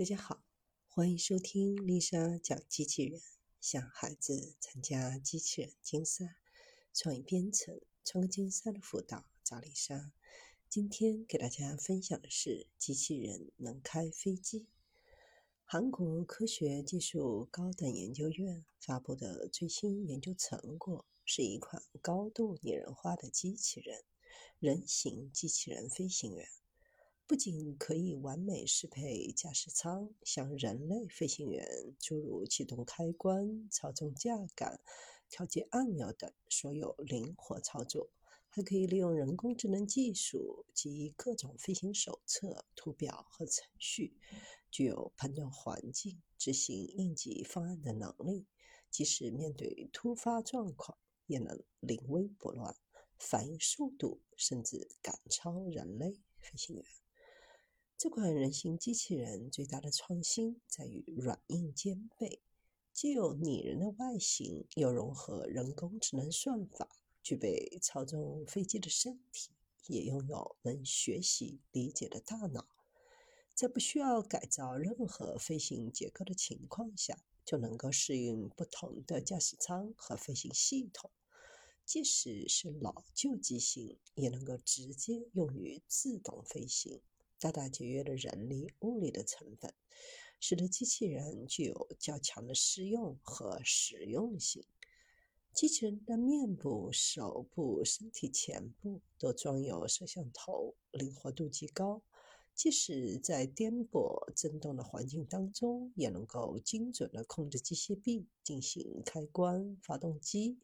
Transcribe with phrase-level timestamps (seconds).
[0.00, 0.42] 大家好，
[0.88, 3.20] 欢迎收听丽莎讲机器人，
[3.60, 6.36] 向孩子参加机器人竞赛、
[6.94, 10.10] 创意编程、创客竞赛的辅导，找丽莎。
[10.70, 14.68] 今天给大家分享的是机器人能开飞机。
[15.66, 24.02] 韩国科学技术高等研究院发布的最新研究成果是一款高度拟人化的机器人——
[24.58, 26.48] 人形机器人飞行员。
[27.30, 31.64] 不仅可以完美适配驾驶舱，像人类飞行员，
[32.00, 34.80] 诸如启动开关、操纵架杆、
[35.28, 38.10] 调节按钮等所有灵活操作，
[38.48, 44.12] 还可以利用人工智能技术及各种飞行手册、图表和程序，
[44.68, 48.44] 具有判断环境、执行应急方案的能力。
[48.90, 52.74] 即使面对突发状况，也能临危不乱，
[53.20, 56.84] 反应速度甚至赶超人类飞行员。
[58.02, 62.40] 这款人形机器人最大的创新在于软硬兼备，
[62.94, 66.88] 既有拟人的外形，又融合人工智能算法，
[67.22, 69.50] 具备操纵飞机的身体，
[69.86, 72.66] 也拥有能学习理解的大脑。
[73.54, 81.10] 在不需要改造任何飞行结构的情况下，就能够适应不同的驾驶舱和飞行系统。
[81.84, 87.02] 即使是老旧机型，也能够直接用于自动飞行。
[87.40, 89.72] 大大节约了人力物力的成本，
[90.38, 94.62] 使得机器人具有较强的适用和实用性。
[95.54, 102.02] 机器人的面部、手部、身体前部都装有摄像头，灵活度极高，
[102.54, 110.58] 即使在颠簸震动的环境当中，也能够精准地控制机械臂进行开关、发动机、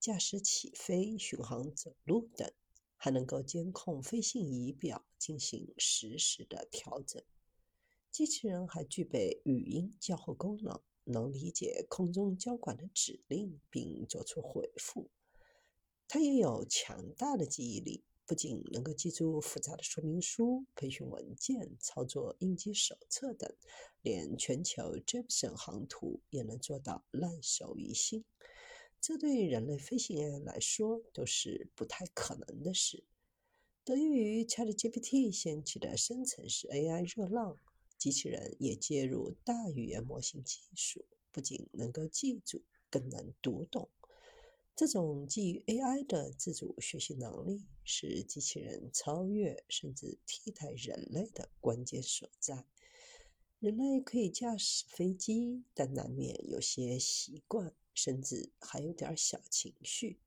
[0.00, 2.52] 驾驶起飞、巡航、走路等。
[3.04, 7.22] 还能够监控飞行仪表，进行实时的调整。
[8.10, 15.10] 机器人还具备语音交互功能，能理解空中交管的指令并做出回复。
[16.08, 23.54] 它也有强大的记忆力，不仅能够记住复杂的说明书、培训文件、操作应急手册等，
[24.00, 28.24] 连全球 Jefferson 航图也能做到烂熟于心。
[29.06, 33.04] 这对人类飞行员来说都是不太可能的事。
[33.84, 37.58] 得益于 ChatGPT 掀起的生成式 AI 热浪，
[37.98, 43.90] 机器人也接入大语言模型技术，不仅能够记住，更能读懂。
[44.74, 52.64] 这种基于 AI 的自主学习能力，是机器人超越甚至替代人类的关键所在。
[53.58, 57.74] 人类可以驾驶飞机，但难免有些习惯。
[57.94, 60.18] 甚至还有点小情绪。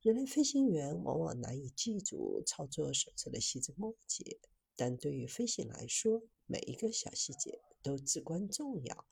[0.00, 4.38] 人类飞行员往往难以记住操作手册的细枝末节，
[4.74, 9.06] 但对于飞行来说，每一个小细节都至关重要。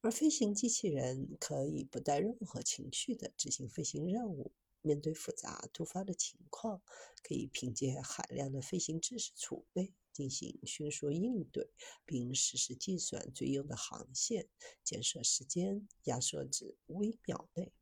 [0.00, 4.52] 而飞行机器人可以不带任何情绪的执行飞行任务，
[4.84, 6.80] 面对复杂突发的情况，
[7.24, 9.92] 可以凭借海量的飞行知识储备。
[10.12, 11.68] 进行迅速应对，
[12.06, 14.46] 并实时计算最优的航线，
[14.84, 17.72] 减少时间，压缩至微秒内。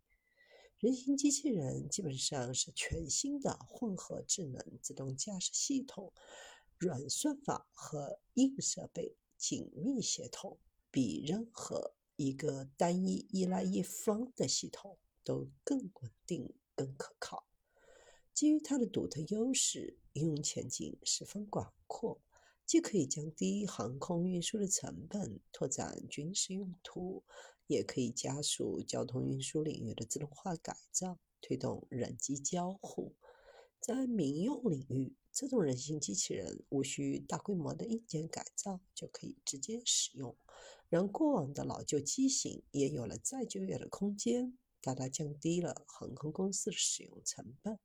[0.79, 6.11] 人形机器人基本上是全新的混合智能自动驾驶系统，
[6.79, 10.59] 软算法和硬设备紧密协同，
[10.91, 17.47] 比任何一个单一依赖一方的系统都更稳定、更可靠。
[18.34, 22.21] 基于它的独特优势，应用前景十分广阔，
[22.65, 27.25] 既可以降低航空运输的成本，拓展军事用途，
[27.66, 33.15] 也可以加速交通运输领域的自动化改造，推动人机交互。
[33.78, 40.37] 在民用领域，这种人形机器人无需大规模的硬件改造就可以直接使用，
[40.89, 47.78] 让过往的老旧机型也有了再就业的空间，大大降低了航空公司的使用成本。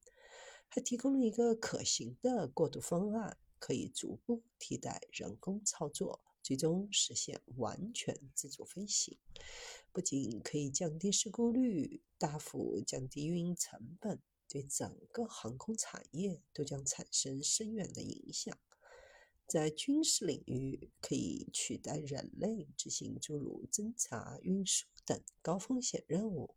[0.69, 9.17] 还提供了一个可行的过渡方案，可以逐步替代人工操作，最终实现完全自主飞行。
[9.93, 18.55] 不仅可以降低事故率，大幅降低运营成本，对整个航空产业都将产生深远的影响。
[19.47, 26.53] 在军事领域，可以取代人类执行诸如侦察、运输等高风险任务，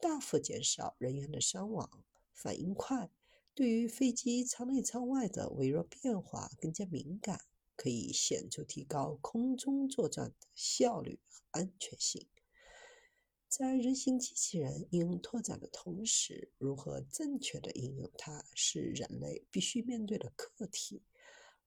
[0.00, 2.04] 大幅减少人员的伤亡，
[2.34, 3.08] 反应快。
[3.54, 7.40] 对于飞机舱内舱外的微弱变化更加敏感，
[7.76, 12.26] 可以显著提高空中作战的效率和安全性。
[13.48, 21.02] 在人形机器人应用拓展的同时，如何正确的应用它是人类必须面对的课题。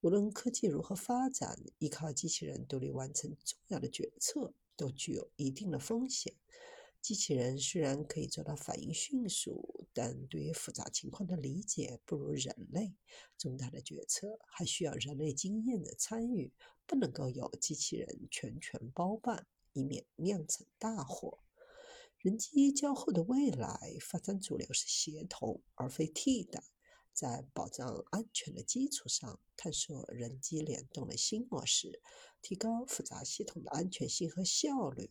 [0.01, 6.33] 无论科技如何发展，依靠机器人独立完成重要的决策都具有一定的风险。
[7.01, 12.93] 机器人虽然可以做到反应迅速，但对于复杂情况的理解不如人类。
[13.37, 16.53] 重大的决策还需要人类经验的参与，
[16.85, 21.39] 不能够由机器人全权包办，以免酿成大祸。
[22.17, 26.63] 人机交互的未来发展主流是协同，而非替代。
[27.13, 32.01] 在保障安全的基础上，探索人机联动的新模式，
[32.41, 35.07] 提高复杂系统的安全性和效率。